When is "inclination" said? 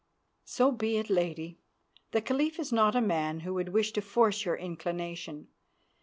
4.55-5.49